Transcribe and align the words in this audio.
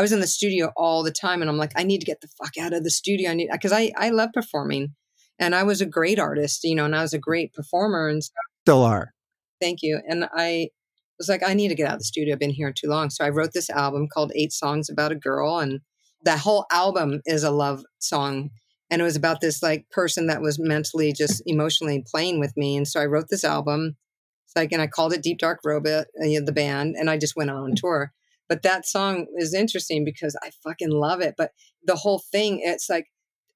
I 0.00 0.02
was 0.02 0.12
in 0.12 0.20
the 0.20 0.26
studio 0.26 0.72
all 0.78 1.02
the 1.02 1.10
time 1.10 1.42
and 1.42 1.50
I'm 1.50 1.58
like, 1.58 1.72
I 1.76 1.82
need 1.82 1.98
to 1.98 2.06
get 2.06 2.22
the 2.22 2.28
fuck 2.42 2.56
out 2.58 2.72
of 2.72 2.84
the 2.84 2.90
studio. 2.90 3.30
I 3.30 3.34
need, 3.34 3.50
cause 3.60 3.70
I, 3.70 3.92
I 3.98 4.08
love 4.08 4.30
performing 4.32 4.94
and 5.38 5.54
I 5.54 5.62
was 5.62 5.82
a 5.82 5.86
great 5.86 6.18
artist, 6.18 6.64
you 6.64 6.74
know, 6.74 6.86
and 6.86 6.96
I 6.96 7.02
was 7.02 7.12
a 7.12 7.18
great 7.18 7.52
performer 7.52 8.08
and 8.08 8.24
stuff. 8.24 8.42
Still 8.64 8.82
are. 8.82 9.12
Thank 9.60 9.82
you. 9.82 10.00
And 10.08 10.26
I 10.34 10.70
was 11.18 11.28
like, 11.28 11.46
I 11.46 11.52
need 11.52 11.68
to 11.68 11.74
get 11.74 11.86
out 11.86 11.96
of 11.96 11.98
the 11.98 12.06
studio. 12.06 12.32
I've 12.32 12.38
been 12.38 12.48
here 12.48 12.72
too 12.72 12.88
long. 12.88 13.10
So 13.10 13.26
I 13.26 13.28
wrote 13.28 13.52
this 13.52 13.68
album 13.68 14.08
called 14.10 14.32
Eight 14.34 14.52
Songs 14.52 14.88
About 14.88 15.12
a 15.12 15.16
Girl. 15.16 15.58
And 15.58 15.80
that 16.24 16.38
whole 16.38 16.64
album 16.72 17.20
is 17.26 17.44
a 17.44 17.50
love 17.50 17.82
song. 17.98 18.48
And 18.88 19.02
it 19.02 19.04
was 19.04 19.16
about 19.16 19.42
this 19.42 19.62
like 19.62 19.84
person 19.90 20.28
that 20.28 20.40
was 20.40 20.58
mentally 20.58 21.12
just 21.12 21.42
emotionally 21.44 22.02
playing 22.10 22.40
with 22.40 22.56
me. 22.56 22.74
And 22.74 22.88
so 22.88 23.02
I 23.02 23.04
wrote 23.04 23.26
this 23.28 23.44
album. 23.44 23.98
It's 24.46 24.56
like, 24.56 24.72
and 24.72 24.80
I 24.80 24.86
called 24.86 25.12
it 25.12 25.22
Deep 25.22 25.36
Dark 25.36 25.58
Robot, 25.62 26.06
uh, 26.18 26.40
the 26.42 26.52
band, 26.54 26.96
and 26.98 27.10
I 27.10 27.18
just 27.18 27.36
went 27.36 27.50
on 27.50 27.74
tour. 27.76 28.14
But 28.50 28.62
that 28.62 28.84
song 28.84 29.28
is 29.36 29.54
interesting 29.54 30.04
because 30.04 30.36
I 30.42 30.50
fucking 30.64 30.90
love 30.90 31.20
it. 31.20 31.36
But 31.38 31.52
the 31.84 31.94
whole 31.94 32.18
thing, 32.18 32.60
it's 32.62 32.90
like 32.90 33.06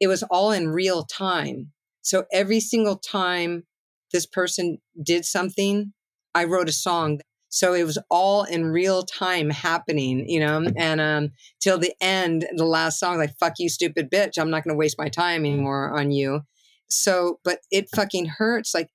it 0.00 0.06
was 0.06 0.22
all 0.30 0.52
in 0.52 0.68
real 0.68 1.02
time. 1.02 1.72
So 2.00 2.24
every 2.32 2.60
single 2.60 2.96
time 2.96 3.64
this 4.12 4.24
person 4.24 4.78
did 5.02 5.24
something, 5.24 5.92
I 6.32 6.44
wrote 6.44 6.68
a 6.68 6.72
song. 6.72 7.20
So 7.48 7.74
it 7.74 7.82
was 7.82 7.98
all 8.08 8.44
in 8.44 8.66
real 8.66 9.02
time 9.02 9.50
happening, 9.50 10.28
you 10.28 10.38
know, 10.38 10.64
and 10.76 11.00
um, 11.00 11.30
till 11.60 11.78
the 11.78 11.92
end, 12.00 12.46
the 12.56 12.64
last 12.64 13.00
song, 13.00 13.18
like, 13.18 13.36
fuck 13.38 13.54
you, 13.58 13.68
stupid 13.68 14.10
bitch. 14.12 14.38
I'm 14.38 14.50
not 14.50 14.62
going 14.62 14.74
to 14.74 14.78
waste 14.78 14.98
my 14.98 15.08
time 15.08 15.44
anymore 15.44 15.98
on 15.98 16.12
you. 16.12 16.42
So, 16.88 17.40
but 17.42 17.58
it 17.72 17.88
fucking 17.94 18.26
hurts. 18.26 18.74
Like 18.74 18.90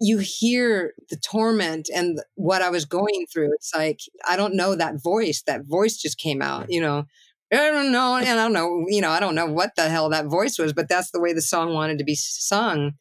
you 0.00 0.18
hear 0.18 0.94
the 1.10 1.16
torment 1.16 1.88
and 1.94 2.20
what 2.34 2.62
I 2.62 2.70
was 2.70 2.84
going 2.84 3.26
through. 3.30 3.52
It's 3.52 3.74
like, 3.74 4.00
I 4.26 4.36
don't 4.36 4.54
know 4.54 4.74
that 4.74 5.02
voice. 5.02 5.42
That 5.46 5.66
voice 5.66 5.96
just 5.96 6.18
came 6.18 6.40
out, 6.40 6.70
you 6.70 6.80
know. 6.80 7.04
I 7.52 7.56
don't 7.70 7.92
know. 7.92 8.16
And 8.16 8.28
I 8.28 8.34
don't 8.34 8.52
know, 8.52 8.84
you 8.88 9.00
know, 9.00 9.10
I 9.10 9.20
don't 9.20 9.34
know 9.34 9.46
what 9.46 9.74
the 9.76 9.88
hell 9.88 10.08
that 10.10 10.26
voice 10.26 10.58
was, 10.58 10.72
but 10.72 10.88
that's 10.88 11.10
the 11.10 11.20
way 11.20 11.32
the 11.32 11.42
song 11.42 11.74
wanted 11.74 11.98
to 11.98 12.04
be 12.04 12.14
sung. 12.14 12.92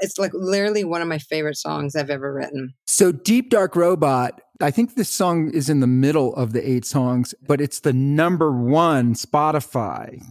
It's 0.00 0.18
like 0.18 0.32
literally 0.32 0.84
one 0.84 1.02
of 1.02 1.08
my 1.08 1.18
favorite 1.18 1.56
songs 1.56 1.96
I've 1.96 2.10
ever 2.10 2.32
written. 2.32 2.74
So, 2.86 3.12
Deep 3.12 3.50
Dark 3.50 3.74
Robot, 3.74 4.40
I 4.60 4.70
think 4.70 4.94
this 4.94 5.08
song 5.08 5.50
is 5.50 5.68
in 5.68 5.80
the 5.80 5.86
middle 5.86 6.34
of 6.36 6.52
the 6.52 6.68
eight 6.68 6.84
songs, 6.84 7.34
but 7.46 7.60
it's 7.60 7.80
the 7.80 7.92
number 7.92 8.52
one 8.52 9.14
Spotify 9.14 10.22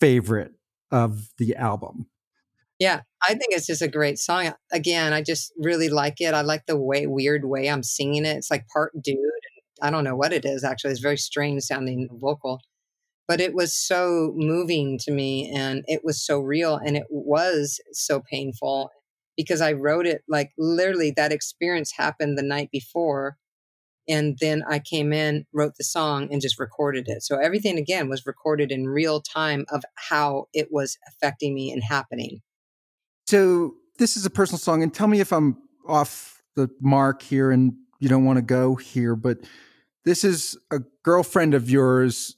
favorite 0.00 0.52
of 0.90 1.30
the 1.38 1.54
album. 1.56 2.06
Yeah, 2.78 3.02
I 3.26 3.34
think 3.34 3.50
it's 3.50 3.66
just 3.66 3.82
a 3.82 3.88
great 3.88 4.18
song. 4.18 4.52
Again, 4.72 5.12
I 5.12 5.22
just 5.22 5.52
really 5.56 5.88
like 5.88 6.20
it. 6.20 6.34
I 6.34 6.42
like 6.42 6.66
the 6.66 6.76
way 6.76 7.06
weird 7.06 7.44
way 7.44 7.70
I'm 7.70 7.82
singing 7.82 8.24
it. 8.24 8.36
It's 8.36 8.50
like 8.50 8.66
part 8.68 8.92
dude. 9.02 9.18
I 9.82 9.90
don't 9.90 10.04
know 10.04 10.16
what 10.16 10.32
it 10.32 10.44
is 10.44 10.64
actually. 10.64 10.92
It's 10.92 11.00
very 11.00 11.16
strange 11.16 11.62
sounding 11.62 12.08
vocal. 12.12 12.60
But 13.26 13.40
it 13.40 13.54
was 13.54 13.74
so 13.74 14.32
moving 14.36 14.98
to 15.00 15.10
me 15.10 15.50
and 15.54 15.82
it 15.86 16.02
was 16.04 16.24
so 16.24 16.40
real 16.40 16.76
and 16.76 16.96
it 16.96 17.06
was 17.08 17.80
so 17.92 18.20
painful 18.30 18.90
because 19.36 19.62
I 19.62 19.72
wrote 19.72 20.06
it 20.06 20.22
like 20.28 20.50
literally 20.58 21.12
that 21.16 21.32
experience 21.32 21.92
happened 21.96 22.36
the 22.36 22.42
night 22.42 22.68
before 22.70 23.38
and 24.08 24.36
then 24.40 24.62
I 24.68 24.80
came 24.80 25.12
in, 25.12 25.46
wrote 25.52 25.76
the 25.78 25.84
song, 25.84 26.28
and 26.30 26.42
just 26.42 26.60
recorded 26.60 27.08
it. 27.08 27.22
So 27.22 27.38
everything 27.38 27.78
again 27.78 28.08
was 28.08 28.26
recorded 28.26 28.70
in 28.70 28.86
real 28.86 29.22
time 29.22 29.64
of 29.70 29.82
how 29.94 30.46
it 30.52 30.68
was 30.70 30.98
affecting 31.08 31.54
me 31.54 31.72
and 31.72 31.82
happening. 31.82 32.42
So 33.34 33.74
this 33.98 34.16
is 34.16 34.24
a 34.24 34.30
personal 34.30 34.60
song, 34.60 34.84
and 34.84 34.94
tell 34.94 35.08
me 35.08 35.18
if 35.18 35.32
I'm 35.32 35.56
off 35.88 36.40
the 36.54 36.70
mark 36.80 37.20
here 37.20 37.50
and 37.50 37.74
you 37.98 38.08
don't 38.08 38.24
want 38.24 38.36
to 38.36 38.42
go 38.42 38.76
here, 38.76 39.16
but 39.16 39.38
this 40.04 40.22
is 40.22 40.56
a 40.70 40.78
girlfriend 41.02 41.52
of 41.52 41.68
yours 41.68 42.36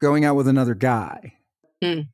going 0.00 0.24
out 0.24 0.36
with 0.36 0.48
another 0.48 0.74
guy. 0.74 1.34
Hmm. 1.84 2.04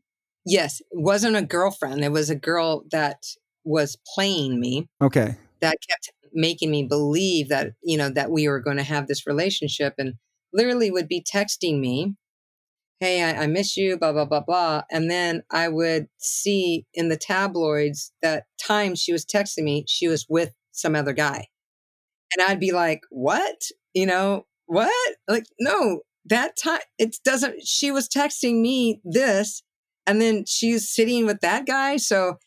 Yes, 0.45 0.81
it 0.81 0.87
wasn't 0.91 1.37
a 1.37 1.43
girlfriend. 1.43 2.03
It 2.03 2.11
was 2.11 2.29
a 2.29 2.35
girl 2.35 2.83
that 2.91 3.27
was 3.63 3.97
playing 4.13 4.59
me. 4.59 4.89
Okay. 5.01 5.37
That 5.61 5.77
kept 5.89 6.11
making 6.33 6.73
me 6.73 6.83
believe 6.83 7.49
that, 7.51 7.75
you 7.85 7.97
know, 7.97 8.09
that 8.09 8.33
we 8.33 8.49
were 8.49 8.59
going 8.59 8.79
to 8.79 8.83
have 8.83 9.07
this 9.07 9.25
relationship 9.25 9.95
and 9.99 10.15
literally 10.53 10.91
would 10.91 11.07
be 11.07 11.23
texting 11.23 11.79
me 11.79 12.17
hey, 13.01 13.23
I, 13.23 13.43
I, 13.43 13.47
miss 13.47 13.77
you, 13.77 13.99
blah, 13.99 14.13
blah, 14.13 14.25
blah, 14.25 14.41
blah. 14.41 14.83
And 14.91 15.11
then 15.11 15.43
I 15.51 15.69
would 15.69 16.09
see 16.19 16.87
in 16.95 17.09
the 17.09 17.17
tabloids 17.17 18.13
that 18.23 18.45
time 18.59 18.95
she 18.95 19.13
was 19.13 19.25
texting 19.25 19.65
me, 19.65 19.85
she 19.87 20.09
was 20.09 20.27
with 20.29 20.55
some 20.73 20.95
other 20.95 21.13
guy. 21.13 21.49
And 22.33 22.47
I'd 22.47 22.61
be 22.61 22.73
like, 22.73 23.03
what? 23.11 23.57
You 23.95 24.07
know, 24.07 24.47
what? 24.67 25.17
Like, 25.29 25.45
no, 25.61 26.01
that 26.25 26.57
time, 26.57 26.81
it 26.99 27.17
doesn't, 27.25 27.67
she 27.67 27.91
was 27.91 28.09
texting 28.09 28.61
me 28.61 29.01
this, 29.05 29.63
and 30.07 30.21
then 30.21 30.45
she's 30.47 30.89
sitting 30.89 31.27
with 31.27 31.41
that 31.41 31.67
guy. 31.67 31.97
So 31.99 32.39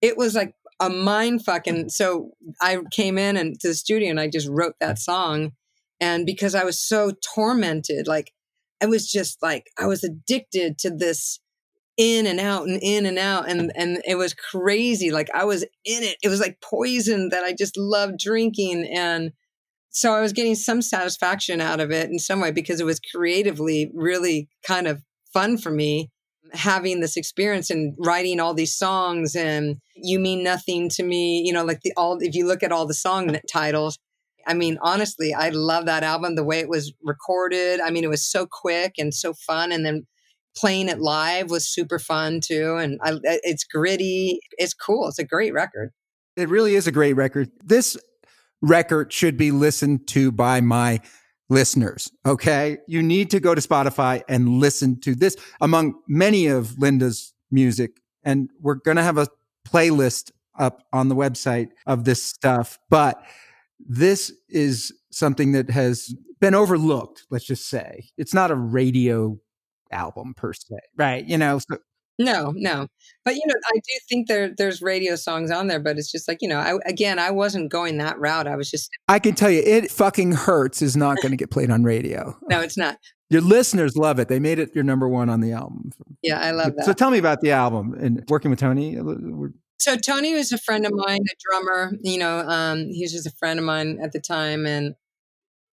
it 0.00 0.16
was 0.16 0.34
like 0.34 0.54
a 0.80 0.88
mind 0.88 1.44
fucking. 1.44 1.90
So 1.90 2.30
I 2.60 2.78
came 2.92 3.18
in 3.18 3.36
and 3.36 3.58
to 3.60 3.68
the 3.68 3.74
studio 3.74 4.10
and 4.10 4.20
I 4.20 4.28
just 4.28 4.48
wrote 4.48 4.74
that 4.80 4.98
song. 4.98 5.52
And 6.00 6.24
because 6.24 6.54
I 6.54 6.64
was 6.64 6.80
so 6.80 7.12
tormented, 7.34 8.06
like, 8.06 8.32
I 8.80 8.86
was 8.86 9.10
just 9.10 9.42
like 9.42 9.70
I 9.78 9.86
was 9.86 10.04
addicted 10.04 10.78
to 10.78 10.90
this 10.90 11.40
in 11.96 12.26
and 12.26 12.38
out 12.38 12.68
and 12.68 12.78
in 12.80 13.06
and 13.06 13.18
out 13.18 13.50
and 13.50 13.72
and 13.74 14.00
it 14.06 14.14
was 14.14 14.32
crazy 14.32 15.10
like 15.10 15.28
I 15.34 15.44
was 15.44 15.64
in 15.84 16.02
it. 16.02 16.16
It 16.22 16.28
was 16.28 16.40
like 16.40 16.60
poison 16.60 17.30
that 17.30 17.44
I 17.44 17.52
just 17.52 17.76
loved 17.76 18.18
drinking 18.18 18.88
and 18.94 19.32
so 19.90 20.14
I 20.14 20.20
was 20.20 20.32
getting 20.32 20.54
some 20.54 20.80
satisfaction 20.80 21.60
out 21.60 21.80
of 21.80 21.90
it 21.90 22.08
in 22.10 22.18
some 22.18 22.40
way 22.40 22.52
because 22.52 22.80
it 22.80 22.86
was 22.86 23.00
creatively 23.00 23.90
really 23.94 24.48
kind 24.64 24.86
of 24.86 25.02
fun 25.32 25.58
for 25.58 25.70
me 25.70 26.10
having 26.52 27.00
this 27.00 27.16
experience 27.16 27.68
and 27.68 27.94
writing 27.98 28.40
all 28.40 28.54
these 28.54 28.74
songs 28.74 29.34
and 29.34 29.76
you 29.96 30.18
mean 30.18 30.42
nothing 30.42 30.88
to 30.88 31.02
me 31.02 31.42
you 31.44 31.52
know 31.52 31.64
like 31.64 31.80
the 31.82 31.92
all 31.96 32.16
if 32.20 32.34
you 32.34 32.46
look 32.46 32.62
at 32.62 32.72
all 32.72 32.86
the 32.86 32.94
song 32.94 33.36
titles 33.50 33.98
I 34.48 34.54
mean, 34.54 34.78
honestly, 34.80 35.34
I 35.34 35.50
love 35.50 35.84
that 35.86 36.02
album, 36.02 36.34
the 36.34 36.42
way 36.42 36.58
it 36.58 36.68
was 36.70 36.92
recorded. 37.02 37.80
I 37.80 37.90
mean, 37.90 38.02
it 38.02 38.08
was 38.10 38.26
so 38.26 38.46
quick 38.50 38.94
and 38.98 39.12
so 39.12 39.34
fun. 39.34 39.70
And 39.70 39.84
then 39.84 40.06
playing 40.56 40.88
it 40.88 40.98
live 40.98 41.50
was 41.50 41.68
super 41.68 41.98
fun 41.98 42.40
too. 42.40 42.76
And 42.76 42.98
I, 43.02 43.12
uh, 43.12 43.18
it's 43.22 43.62
gritty. 43.64 44.40
It's 44.52 44.74
cool. 44.74 45.06
It's 45.06 45.18
a 45.18 45.24
great 45.24 45.52
record. 45.52 45.90
It 46.36 46.48
really 46.48 46.74
is 46.74 46.86
a 46.86 46.92
great 46.92 47.12
record. 47.12 47.50
This 47.62 47.96
record 48.62 49.12
should 49.12 49.36
be 49.36 49.50
listened 49.50 50.08
to 50.08 50.32
by 50.32 50.60
my 50.62 51.00
listeners. 51.50 52.10
Okay. 52.26 52.78
You 52.88 53.02
need 53.02 53.30
to 53.30 53.40
go 53.40 53.54
to 53.54 53.60
Spotify 53.60 54.22
and 54.28 54.60
listen 54.60 54.98
to 55.00 55.14
this 55.14 55.36
among 55.60 55.94
many 56.08 56.46
of 56.46 56.78
Linda's 56.78 57.34
music. 57.50 58.00
And 58.24 58.48
we're 58.60 58.74
going 58.76 58.96
to 58.96 59.02
have 59.02 59.18
a 59.18 59.28
playlist 59.66 60.30
up 60.58 60.82
on 60.92 61.08
the 61.08 61.14
website 61.14 61.68
of 61.86 62.04
this 62.04 62.22
stuff. 62.22 62.78
But 62.90 63.22
this 63.80 64.32
is 64.48 64.92
something 65.10 65.52
that 65.52 65.70
has 65.70 66.14
been 66.40 66.54
overlooked, 66.54 67.26
let's 67.30 67.44
just 67.44 67.68
say. 67.68 68.08
It's 68.16 68.34
not 68.34 68.50
a 68.50 68.54
radio 68.54 69.38
album 69.90 70.34
per 70.34 70.52
se, 70.52 70.76
right? 70.96 71.24
You 71.24 71.38
know, 71.38 71.58
so 71.58 71.78
No, 72.18 72.52
no. 72.56 72.88
But 73.24 73.36
you 73.36 73.42
know, 73.46 73.54
I 73.66 73.74
do 73.74 73.98
think 74.08 74.28
there 74.28 74.52
there's 74.56 74.82
radio 74.82 75.16
songs 75.16 75.50
on 75.50 75.68
there, 75.68 75.80
but 75.80 75.98
it's 75.98 76.10
just 76.10 76.28
like 76.28 76.38
you 76.40 76.48
know, 76.48 76.58
I, 76.58 76.78
again, 76.86 77.18
I 77.18 77.30
wasn't 77.30 77.70
going 77.70 77.98
that 77.98 78.18
route. 78.18 78.46
I 78.46 78.56
was 78.56 78.70
just. 78.70 78.90
I 79.08 79.18
can 79.18 79.34
tell 79.34 79.50
you, 79.50 79.62
it 79.64 79.90
fucking 79.90 80.32
hurts 80.32 80.82
is 80.82 80.96
not 80.96 81.16
going 81.18 81.30
to 81.30 81.36
get 81.36 81.50
played 81.50 81.70
on 81.70 81.84
radio. 81.84 82.36
no, 82.48 82.60
it's 82.60 82.76
not. 82.76 82.98
Your 83.30 83.42
listeners 83.42 83.94
love 83.96 84.18
it. 84.18 84.28
They 84.28 84.38
made 84.38 84.58
it 84.58 84.74
your 84.74 84.84
number 84.84 85.06
one 85.06 85.28
on 85.28 85.40
the 85.40 85.52
album. 85.52 85.92
Yeah, 86.22 86.40
I 86.40 86.50
love 86.52 86.74
that. 86.76 86.86
So 86.86 86.94
tell 86.94 87.10
me 87.10 87.18
about 87.18 87.42
the 87.42 87.50
album 87.50 87.94
and 87.94 88.24
working 88.28 88.50
with 88.50 88.58
Tony. 88.58 88.98
Uh, 88.98 89.04
So 89.78 89.96
Tony 89.96 90.34
was 90.34 90.52
a 90.52 90.58
friend 90.58 90.84
of 90.84 90.92
mine, 90.92 91.20
a 91.22 91.36
drummer. 91.40 91.92
You 92.02 92.18
know, 92.18 92.40
um, 92.40 92.88
he 92.90 93.02
was 93.02 93.12
just 93.12 93.26
a 93.26 93.36
friend 93.38 93.58
of 93.58 93.64
mine 93.64 93.98
at 94.02 94.12
the 94.12 94.20
time, 94.20 94.66
and 94.66 94.94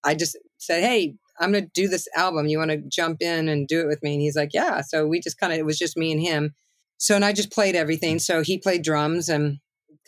I 0.04 0.16
just 0.16 0.38
said, 0.58 0.84
"Hey, 0.84 1.16
I'm 1.40 1.52
going 1.52 1.66
to 1.66 1.72
do 1.74 1.88
this 1.88 2.08
album. 2.16 2.48
You 2.48 2.60
want 2.60 2.72
to 2.72 2.78
jump 2.88 3.22
in 3.22 3.50
and 3.50 3.68
do 3.68 3.82
it 3.82 3.88
with 3.88 4.04
me?" 4.04 4.14
And 4.14 4.22
he's 4.22 4.36
like, 4.36 4.54
"Yeah." 4.54 4.82
So 4.82 5.08
we 5.08 5.20
just 5.20 5.40
kind 5.40 5.52
of 5.54 5.60
it 5.60 5.66
was 5.66 5.80
just 5.80 5.98
me 5.98 6.12
and 6.12 6.22
him. 6.22 6.54
So 6.98 7.16
and 7.16 7.26
I 7.26 7.34
just 7.34 7.52
played 7.52 7.76
everything. 7.76 8.20
So 8.20 8.44
he 8.44 8.58
played 8.60 8.84
drums, 8.84 9.28
and 9.30 9.60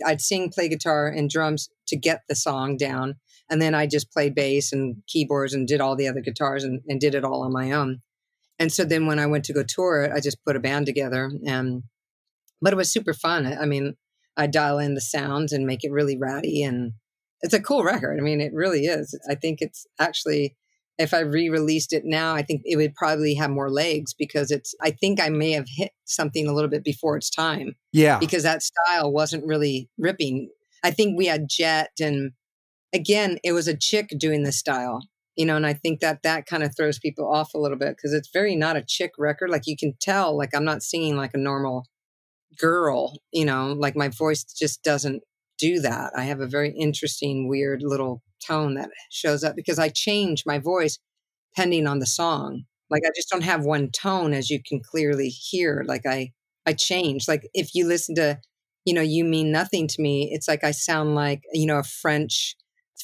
I'd 0.06 0.22
sing, 0.22 0.52
play 0.52 0.70
guitar, 0.70 1.08
and 1.08 1.30
drums 1.30 1.70
to 1.88 1.98
get 1.98 2.22
the 2.30 2.36
song 2.36 2.78
down. 2.78 3.16
And 3.50 3.62
then 3.62 3.74
I 3.74 3.88
just 3.88 4.12
played 4.12 4.36
bass 4.36 4.74
and 4.74 5.02
keyboards 5.08 5.54
and 5.54 5.68
did 5.68 5.82
all 5.82 5.96
the 5.96 6.08
other 6.08 6.22
guitars 6.22 6.64
and, 6.64 6.82
and 6.88 7.00
did 7.00 7.16
it 7.16 7.24
all 7.24 7.44
on 7.44 7.54
my 7.54 7.72
own. 7.72 8.02
And 8.60 8.72
so 8.72 8.84
then 8.84 9.06
when 9.06 9.20
I 9.20 9.26
went 9.26 9.46
to 9.46 9.54
go 9.54 9.64
tour 9.64 10.04
it, 10.04 10.12
I 10.12 10.20
just 10.20 10.44
put 10.44 10.56
a 10.56 10.60
band 10.60 10.86
together 10.86 11.32
and 11.46 11.84
but 12.62 12.74
it 12.74 12.78
was 12.78 12.92
super 12.92 13.14
fun. 13.14 13.46
I 13.46 13.66
mean, 13.66 13.96
I 14.36 14.48
dial 14.48 14.80
in 14.80 14.94
the 14.94 15.02
sounds 15.02 15.52
and 15.52 15.66
make 15.66 15.84
it 15.84 15.92
really 15.92 16.18
ratty 16.18 16.64
and 16.64 16.94
it's 17.42 17.54
a 17.54 17.62
cool 17.62 17.84
record. 17.84 18.20
I 18.20 18.24
mean, 18.24 18.42
it 18.42 18.54
really 18.54 18.86
is. 18.86 19.18
I 19.30 19.36
think 19.36 19.62
it's 19.62 19.86
actually 20.00 20.56
if 20.98 21.14
I 21.14 21.20
re-released 21.20 21.94
it 21.94 22.06
now, 22.06 22.34
I 22.34 22.42
think 22.42 22.64
it 22.66 22.76
would 22.76 22.96
probably 22.96 23.36
have 23.36 23.52
more 23.52 23.70
legs 23.70 24.14
because 24.14 24.50
it's 24.50 24.74
I 24.82 24.92
think 24.92 25.22
I 25.22 25.30
may 25.30 25.52
have 25.52 25.68
hit 25.68 25.92
something 26.06 26.48
a 26.48 26.54
little 26.54 26.70
bit 26.70 26.84
before 26.84 27.18
its 27.18 27.30
time. 27.30 27.76
Yeah. 27.94 28.18
Because 28.18 28.44
that 28.44 28.64
style 28.64 29.12
wasn't 29.12 29.46
really 29.46 29.90
ripping. 29.98 30.50
I 30.84 30.92
think 30.92 31.18
we 31.18 31.28
had 31.28 31.50
Jet 31.50 31.92
and 32.00 32.32
again, 32.94 33.38
it 33.44 33.52
was 33.52 33.68
a 33.68 33.78
chick 33.78 34.10
doing 34.18 34.44
the 34.44 34.52
style, 34.52 35.02
you 35.36 35.46
know, 35.46 35.56
and 35.56 35.66
I 35.66 35.74
think 35.74 36.00
that 36.00 36.24
that 36.24 36.48
kind 36.48 36.64
of 36.64 36.76
throws 36.76 36.98
people 36.98 37.32
off 37.32 37.54
a 37.54 37.60
little 37.60 37.78
bit 37.78 37.96
because 37.96 38.14
it's 38.14 38.30
very 38.34 38.56
not 38.56 38.78
a 38.78 38.86
chick 38.86 39.12
record. 39.20 39.50
Like 39.52 39.68
you 39.68 39.78
can 39.78 39.94
tell, 40.02 40.36
like 40.36 40.56
I'm 40.56 40.66
not 40.66 40.82
singing 40.82 41.16
like 41.16 41.32
a 41.34 41.40
normal 41.40 41.86
girl, 42.58 43.18
you 43.32 43.46
know, 43.46 43.74
like 43.74 43.96
my 43.96 44.10
voice 44.10 44.44
just 44.44 44.84
doesn't 44.84 45.24
do 45.58 45.80
that. 45.82 46.12
I 46.16 46.24
have 46.24 46.40
a 46.40 46.48
very 46.48 46.72
interesting, 46.72 47.48
weird 47.48 47.82
little 47.84 48.22
tone 48.46 48.76
that 48.76 48.90
shows 49.10 49.44
up 49.44 49.56
because 49.56 49.80
I 49.80 49.90
change 49.90 50.44
my 50.46 50.60
voice 50.60 51.00
depending 51.56 51.88
on 51.88 52.00
the 52.00 52.06
song. 52.06 52.64
Like 52.90 53.04
I 53.06 53.12
just 53.16 53.30
don't 53.30 53.44
have 53.44 53.66
one 53.66 53.90
tone 53.92 54.34
as 54.34 54.50
you 54.50 54.62
can 54.64 54.80
clearly 54.80 55.30
hear. 55.30 55.84
Like 55.88 56.06
I, 56.06 56.32
I 56.66 56.74
change. 56.74 57.28
Like 57.28 57.48
if 57.54 57.74
you 57.74 57.88
listen 57.88 58.16
to, 58.16 58.40
you 58.86 58.94
know, 58.94 59.02
you 59.02 59.24
mean 59.24 59.52
nothing 59.52 59.88
to 59.88 60.02
me, 60.02 60.30
it's 60.32 60.48
like 60.48 60.64
I 60.64 60.72
sound 60.72 61.16
like, 61.16 61.42
you 61.54 61.66
know, 61.66 61.80
a 61.80 61.84
French 61.84 62.56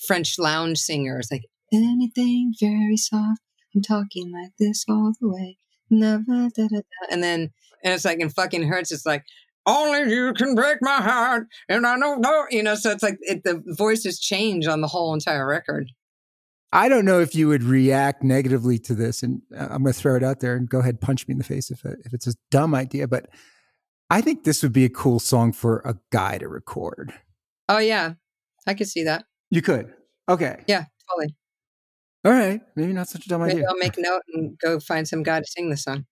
French 0.07 0.39
lounge 0.39 0.79
singer. 0.79 1.19
It's 1.19 1.31
like 1.31 1.45
anything 1.71 2.53
very 2.59 2.97
soft. 2.97 3.41
I'm 3.75 3.81
talking 3.81 4.31
like 4.31 4.51
this 4.59 4.85
all 4.87 5.13
the 5.19 5.27
way. 5.27 5.57
Never 5.89 6.23
da, 6.25 6.67
da, 6.67 6.67
da. 6.67 6.81
And 7.11 7.23
then 7.23 7.51
and 7.83 7.93
it's 7.93 8.05
like 8.05 8.19
in 8.19 8.29
fucking 8.29 8.63
hurts. 8.63 8.91
It's 8.91 9.05
like 9.05 9.23
only 9.65 10.13
you 10.13 10.33
can 10.33 10.55
break 10.55 10.79
my 10.81 11.01
heart, 11.01 11.47
and 11.69 11.85
I 11.85 11.97
don't 11.97 12.21
know. 12.21 12.45
You 12.49 12.63
know, 12.63 12.75
so 12.75 12.91
it's 12.91 13.03
like 13.03 13.17
it, 13.21 13.43
the 13.43 13.63
voices 13.65 14.19
change 14.19 14.67
on 14.67 14.81
the 14.81 14.87
whole 14.87 15.13
entire 15.13 15.45
record. 15.45 15.91
I 16.71 16.89
don't 16.89 17.05
know 17.05 17.19
if 17.19 17.35
you 17.35 17.47
would 17.49 17.63
react 17.63 18.23
negatively 18.23 18.79
to 18.79 18.95
this, 18.95 19.21
and 19.21 19.43
uh, 19.55 19.67
I'm 19.69 19.83
going 19.83 19.93
to 19.93 19.99
throw 19.99 20.15
it 20.15 20.23
out 20.23 20.39
there 20.39 20.55
and 20.55 20.67
go 20.67 20.79
ahead 20.79 21.01
punch 21.01 21.27
me 21.27 21.33
in 21.33 21.37
the 21.37 21.43
face 21.43 21.69
if 21.69 21.85
it, 21.85 21.99
if 22.03 22.13
it's 22.13 22.25
a 22.25 22.33
dumb 22.49 22.73
idea, 22.73 23.07
but 23.07 23.27
I 24.09 24.21
think 24.21 24.43
this 24.43 24.63
would 24.63 24.73
be 24.73 24.85
a 24.85 24.89
cool 24.89 25.19
song 25.19 25.53
for 25.53 25.79
a 25.85 25.95
guy 26.11 26.39
to 26.39 26.47
record. 26.47 27.13
Oh 27.69 27.77
yeah, 27.77 28.13
I 28.67 28.73
could 28.73 28.87
see 28.87 29.03
that. 29.03 29.25
You 29.49 29.61
could. 29.61 29.93
Okay. 30.27 30.63
Yeah, 30.67 30.85
totally. 30.85 30.92
All 32.25 32.31
right. 32.31 32.61
Maybe 32.75 32.93
not 32.93 33.09
such 33.09 33.25
a 33.25 33.29
dumb 33.29 33.41
Maybe 33.41 33.53
idea. 33.57 33.65
I'll 33.69 33.77
make 33.77 33.97
note 33.97 34.21
and 34.33 34.57
go 34.59 34.79
find 34.79 35.07
some 35.07 35.23
guy 35.23 35.39
to 35.39 35.45
sing 35.45 35.69
the 35.69 35.77
song. 35.77 36.05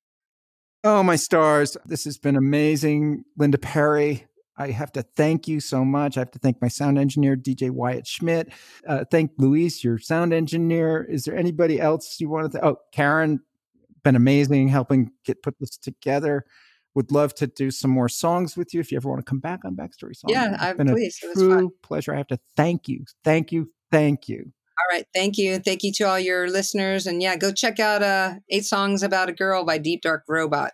Oh, 0.84 1.04
my 1.04 1.16
stars. 1.16 1.78
This 1.86 2.04
has 2.06 2.18
been 2.18 2.36
amazing. 2.36 3.24
Linda 3.38 3.58
Perry, 3.58 4.26
I 4.58 4.72
have 4.72 4.92
to 4.94 5.04
thank 5.04 5.48
you 5.48 5.60
so 5.60 5.86
much. 5.86 6.18
I 6.18 6.22
have 6.22 6.32
to 6.32 6.40
thank 6.40 6.62
my 6.62 6.68
sound 6.68 6.98
engineer, 6.98 7.36
DJ 7.38 7.70
Wyatt 7.70 8.08
Schmidt. 8.08 8.52
Uh, 8.86 9.06
thank 9.10 9.32
Luis, 9.38 9.84
your 9.84 10.00
sound 10.00 10.34
engineer. 10.34 11.04
Is 11.04 11.24
there 11.24 11.36
anybody 11.38 11.80
else 11.80 12.20
you 12.20 12.30
want 12.30 12.52
to? 12.52 12.60
Th- 12.60 12.64
oh, 12.64 12.78
Karen, 12.92 13.42
been 14.04 14.16
amazing 14.16 14.68
helping 14.70 15.12
get 15.24 15.44
put 15.44 15.56
this 15.60 15.78
together. 15.78 16.44
Would 16.96 17.12
love 17.12 17.34
to 17.36 17.48
do 17.48 17.72
some 17.72 17.92
more 17.92 18.10
songs 18.10 18.58
with 18.58 18.74
you 18.74 18.82
if 18.82 18.92
you 18.92 18.98
ever 18.98 19.08
want 19.08 19.20
to 19.26 19.30
come 19.30 19.40
back 19.40 19.64
on 19.64 19.76
Backstory 19.76 20.16
Songs. 20.16 20.34
Yeah, 20.34 20.58
I, 20.60 20.70
it's 20.72 20.78
been 20.78 20.88
please. 20.88 21.20
a 21.24 21.26
It 21.26 21.30
was 21.30 21.38
fun. 21.38 21.58
true 21.60 21.74
pleasure. 21.84 22.14
I 22.14 22.18
have 22.18 22.28
to 22.28 22.40
thank 22.58 22.90
you, 22.90 23.06
thank 23.24 23.52
you, 23.52 23.72
thank 23.92 24.28
you. 24.28 24.52
All 24.82 24.98
right. 24.98 25.06
Thank 25.14 25.38
you. 25.38 25.60
Thank 25.60 25.84
you 25.84 25.92
to 25.94 26.04
all 26.06 26.20
your 26.20 26.50
listeners. 26.50 27.06
And 27.06 27.22
yeah, 27.22 27.36
go 27.36 27.52
check 27.52 27.80
out 27.80 28.02
uh, 28.02 28.36
Eight 28.50 28.66
Songs 28.66 29.04
About 29.04 29.30
a 29.30 29.34
Girl 29.34 29.64
by 29.64 29.78
Deep 29.78 30.02
Dark 30.02 30.24
Robot. 30.28 30.74